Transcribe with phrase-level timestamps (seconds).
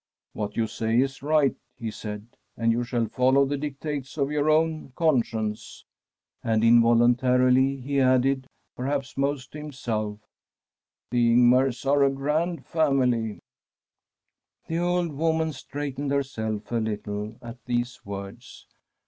[0.33, 2.25] 'What you say is right/ he said,'
[2.57, 5.85] and you shall follow the dictates of your own conscience.'
[6.43, 10.17] And involuntarily he added, perhaps most to himself:
[10.67, 13.37] * The Ingmars are a grand family.'
[14.65, 18.65] The old woman straightened herself a little at these words.